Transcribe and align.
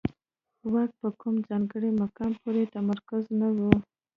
واک 0.71 0.91
په 1.01 1.09
کوم 1.19 1.35
ځانګړي 1.49 1.89
مقام 2.01 2.31
پورې 2.41 2.63
متمرکز 2.65 3.23
نه 3.39 3.47
و. 3.57 3.59